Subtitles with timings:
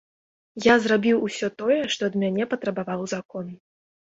[0.67, 3.55] Я зрабіў усё тое, што ад мяне патрабаваў закон.